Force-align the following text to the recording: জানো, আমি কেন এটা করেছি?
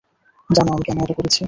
জানো, 0.49 0.69
আমি 0.71 0.83
কেন 0.83 0.97
এটা 1.03 1.13
করেছি? 1.13 1.39